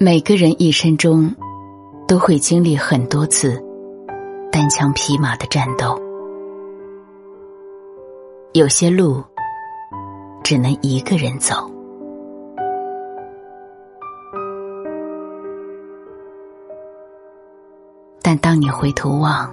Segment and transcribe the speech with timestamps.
[0.00, 1.34] 每个人一生中
[2.06, 3.60] 都会经历很多次
[4.52, 6.00] 单枪匹马的战斗，
[8.52, 9.20] 有些路
[10.44, 11.68] 只能一个人走。
[18.22, 19.52] 但当你回头望，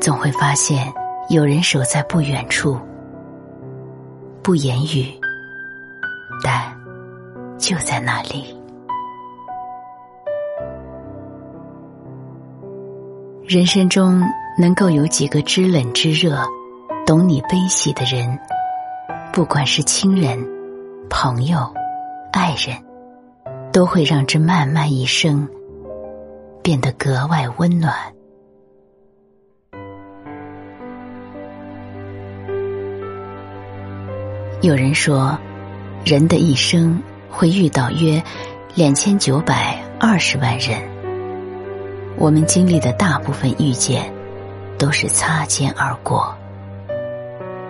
[0.00, 0.90] 总会发现
[1.28, 2.78] 有人守在不远处，
[4.42, 5.04] 不言语，
[6.42, 6.74] 但
[7.58, 8.61] 就在那里。
[13.52, 14.22] 人生中
[14.56, 16.42] 能够有几个知冷知热、
[17.04, 18.38] 懂你悲喜的人，
[19.30, 20.42] 不管是亲人、
[21.10, 21.58] 朋友、
[22.32, 22.74] 爱人，
[23.70, 25.46] 都会让这漫漫一生
[26.62, 27.94] 变得格外温暖。
[34.62, 35.38] 有人说，
[36.06, 38.22] 人的一生会遇到约
[38.74, 40.91] 两千九百二十万人。
[42.16, 44.12] 我们经历的大部分遇见，
[44.78, 46.34] 都是擦肩而过。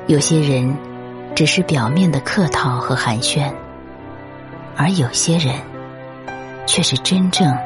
[0.08, 0.76] 有些人
[1.34, 3.50] 只是表面的客套和寒暄，
[4.76, 5.54] 而有些人
[6.66, 7.56] 却是真正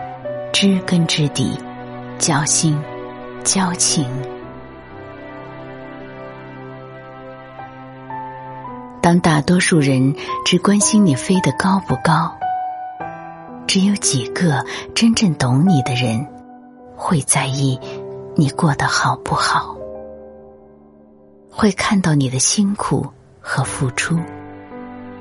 [0.52, 1.58] 知根知底、
[2.18, 2.78] 交心、
[3.42, 4.06] 交情。
[9.00, 12.36] 当大多数人只关心你飞得高不高，
[13.66, 16.26] 只有几个真正懂你的人。
[16.96, 17.78] 会在意
[18.34, 19.76] 你过得好不好，
[21.50, 23.06] 会看到你的辛苦
[23.40, 24.18] 和付出，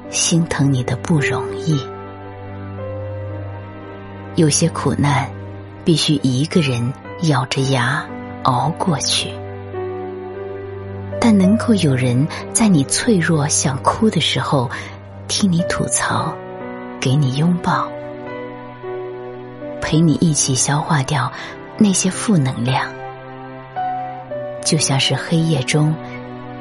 [0.09, 1.80] 心疼你的不容易。
[4.36, 5.30] 有些苦难
[5.84, 6.92] 必须一个人
[7.23, 8.06] 咬着牙
[8.44, 9.30] 熬过去，
[11.22, 14.69] 但能够有人在你脆弱想哭的时候
[15.28, 16.34] 听你吐槽，
[17.00, 17.88] 给你拥抱，
[19.81, 21.31] 陪你一起消化掉。
[21.78, 22.90] 那些负能量，
[24.63, 25.94] 就像是黑夜中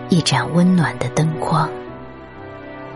[0.09, 1.71] 一盏温暖的灯光，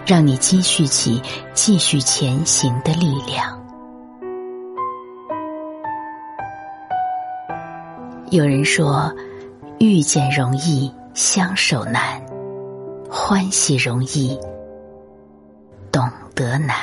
[0.05, 1.23] 让你积蓄起
[1.55, 3.57] 继续前行的力量。
[8.31, 9.11] 有人说，
[9.79, 12.21] 遇见容易相守难，
[13.09, 14.39] 欢喜容易
[15.93, 16.77] 懂得难。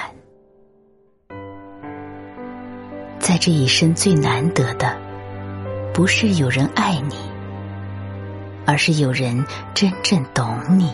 [3.20, 5.05] 在这一生最难得的。
[5.96, 7.16] 不是有人爱你，
[8.66, 10.94] 而是有人真正懂你，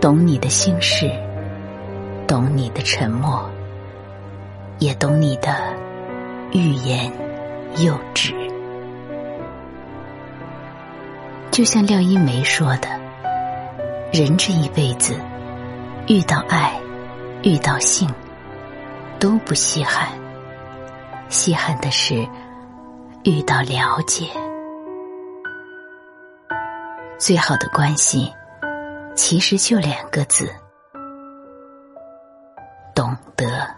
[0.00, 1.06] 懂你的心事，
[2.26, 3.46] 懂你的沉默，
[4.78, 5.54] 也懂你的
[6.50, 7.12] 欲言
[7.76, 8.32] 又止。
[11.50, 12.88] 就像廖一梅说的
[14.10, 15.14] ：“人这一辈子，
[16.06, 16.72] 遇到爱，
[17.42, 18.08] 遇到性，
[19.18, 20.08] 都不稀罕，
[21.28, 22.26] 稀罕的是。”
[23.26, 24.24] 遇到了解，
[27.18, 28.32] 最好的关系，
[29.16, 30.48] 其实就两个字：
[32.94, 33.68] 懂得。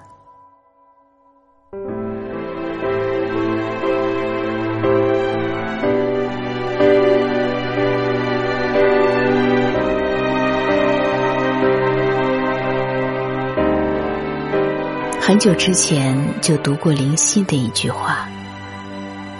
[15.19, 18.29] 很久之前就读过林夕的一句话。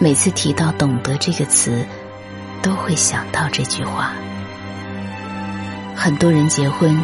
[0.01, 1.85] 每次提到“懂得”这个词，
[2.61, 4.13] 都会想到这句话。
[5.93, 6.97] 很多人结婚，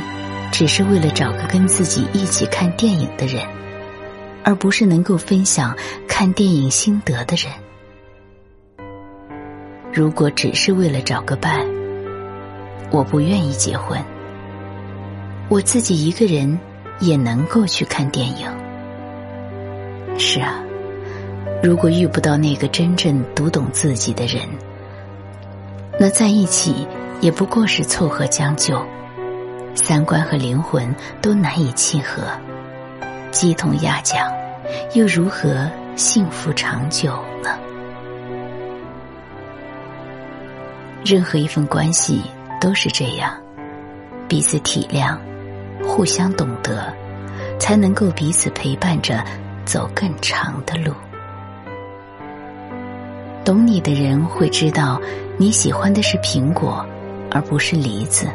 [0.50, 3.46] 只是为了找个跟自己一起看电影的人，
[4.46, 5.76] 而不是能够分享
[6.08, 7.52] 看电影心得的人。
[9.92, 11.66] 如果只是为了找个伴，
[12.92, 14.02] 我不愿意结婚。
[15.50, 16.58] 我自己一个人
[17.02, 18.50] 也能够去看电影。
[20.18, 20.65] 是啊。
[21.66, 24.40] 如果遇不到那个真正读懂自己的人，
[26.00, 26.88] 那在一起
[27.22, 28.80] 也不过是凑合将就，
[29.74, 32.22] 三观和灵魂都难以契合，
[33.32, 34.32] 鸡同鸭讲，
[34.94, 37.58] 又如何幸福长久呢？
[41.04, 42.22] 任何一份关系
[42.62, 43.36] 都是这样，
[44.28, 45.18] 彼此体谅，
[45.84, 46.94] 互相懂得，
[47.60, 49.26] 才能够彼此陪伴着
[49.66, 50.94] 走更长的路。
[53.46, 55.00] 懂你的人会知道，
[55.38, 56.84] 你喜欢的是苹果，
[57.30, 58.28] 而不是梨子。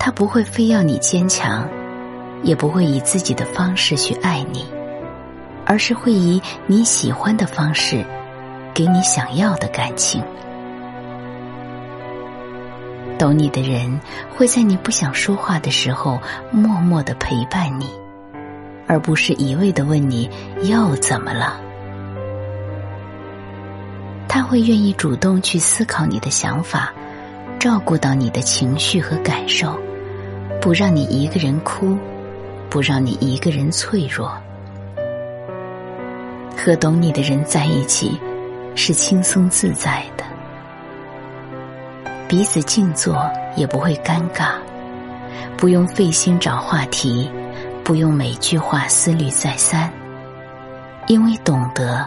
[0.00, 1.64] 他不会非要你坚强，
[2.42, 4.66] 也不会以自己的方式去爱你，
[5.64, 8.04] 而是会以你喜欢的方式，
[8.74, 10.20] 给你想要的感情。
[13.16, 16.18] 懂你的人会在你不想说话的时候，
[16.50, 17.88] 默默的陪伴你，
[18.88, 20.28] 而不是一味的问你
[20.64, 21.60] 又怎么了。
[24.34, 26.92] 他会愿意主动去思考你的想法，
[27.56, 29.78] 照顾到你的情绪和感受，
[30.60, 31.96] 不让你一个人哭，
[32.68, 34.36] 不让你一个人脆弱。
[36.56, 38.20] 和懂你的人在一起，
[38.74, 40.24] 是轻松自在的，
[42.26, 44.54] 彼此静坐也不会尴尬，
[45.56, 47.30] 不用费心找话题，
[47.84, 49.88] 不用每句话思虑再三，
[51.06, 52.04] 因为懂得，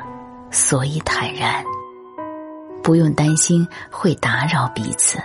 [0.51, 1.63] 所以坦然。
[2.87, 5.19] 不用担心会打扰彼此，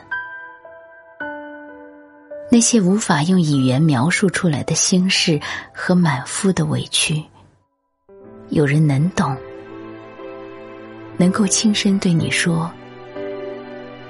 [2.51, 5.39] 那些无法用语言描述出来的心事
[5.73, 7.23] 和满腹的委屈，
[8.49, 9.37] 有人能懂，
[11.17, 12.69] 能够轻声对你说：“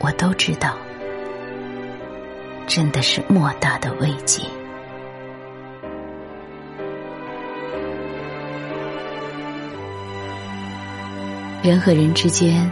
[0.01, 0.75] 我都知道。”
[2.67, 4.43] 真的是莫大的慰藉。
[11.63, 12.67] 人和人之间。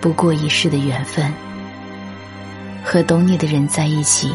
[0.00, 1.32] 不过一世的缘分，
[2.84, 4.32] 和懂你的人在一起，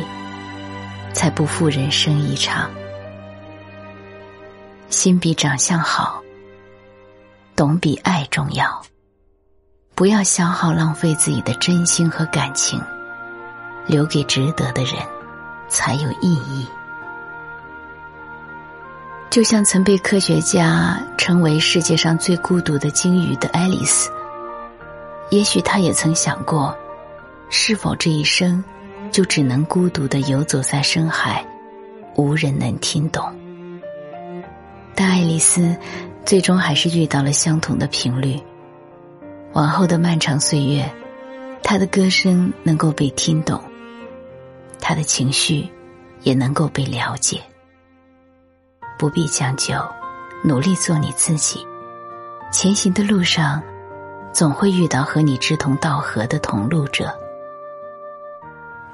[1.13, 2.69] 才不负人生一场。
[4.89, 6.21] 心比长相好，
[7.55, 8.81] 懂比爱重要。
[9.95, 12.81] 不要消耗浪费自己的真心和感情，
[13.85, 14.95] 留给值得的人，
[15.69, 16.67] 才有意义。
[19.29, 24.11] 就像曾被科学家称为世界上最孤独的鲸鱼的爱丽丝。
[25.33, 26.77] 也许他也曾想过，
[27.49, 28.63] 是否这一生
[29.11, 31.43] 就只能孤独的游走在深海，
[32.15, 33.25] 无人能听懂。
[34.93, 35.75] 但爱丽丝
[36.23, 38.39] 最终还是遇到了相同的频率。
[39.53, 40.87] 往后的漫长岁月，
[41.63, 43.59] 她的歌声能够被听懂，
[44.79, 45.67] 她的情绪
[46.21, 47.41] 也能够被了解。
[48.99, 49.73] 不必将就，
[50.43, 51.65] 努力做你自己。
[52.51, 53.59] 前行的路上。
[54.33, 57.13] 总会遇到和你志同道合的同路者。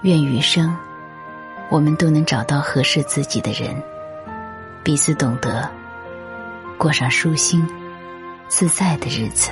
[0.01, 0.75] 愿余生，
[1.69, 3.81] 我们都能找到合适自己的人，
[4.83, 5.69] 彼此懂得，
[6.77, 7.65] 过上舒心、
[8.49, 9.49] 自在的日子。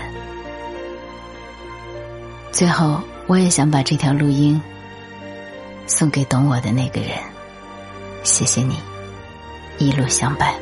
[2.51, 4.61] 最后，我也想把这条录音
[5.85, 7.11] 送给懂我的那个人，
[8.23, 8.77] 谢谢你，
[9.77, 10.53] 一路相伴。